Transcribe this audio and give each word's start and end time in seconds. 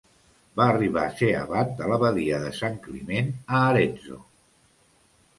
Va 0.59 0.63
arribar 0.71 1.01
a 1.09 1.13
ser 1.17 1.27
abat 1.41 1.75
de 1.81 1.89
l'Abadia 1.91 2.39
de 2.45 2.49
Sant 2.59 2.79
Climent, 2.85 3.29
a 3.57 3.61
Arezzo. 3.75 4.17